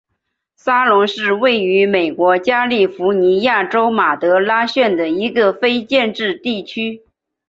[0.55, 7.03] 沙龙是位于美国加利福尼亚州马德拉县的一个非建制地区。